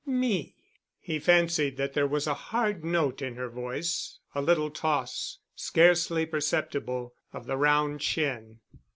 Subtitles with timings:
[0.07, 0.55] "Me——?"
[0.99, 6.25] He fancied that there was a hard note in her voice, a little toss, scarcely
[6.25, 8.61] perceptible, of the rounded chin.